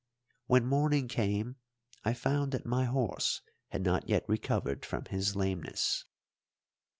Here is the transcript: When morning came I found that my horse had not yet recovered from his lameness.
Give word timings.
When 0.47 0.65
morning 0.65 1.07
came 1.07 1.57
I 2.03 2.15
found 2.15 2.51
that 2.53 2.65
my 2.65 2.85
horse 2.85 3.43
had 3.67 3.83
not 3.83 4.09
yet 4.09 4.27
recovered 4.27 4.83
from 4.83 5.05
his 5.05 5.35
lameness. 5.35 6.05